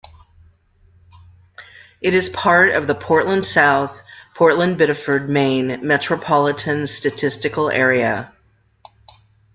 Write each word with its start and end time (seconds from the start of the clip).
It 2.01 2.15
is 2.15 2.27
part 2.29 2.73
of 2.73 2.87
the 2.87 2.95
Portland-South 2.95 4.01
Portland-Biddeford, 4.33 5.29
Maine, 5.29 5.79
metropolitan 5.83 6.87
statistical 6.87 7.69
area. 7.69 8.31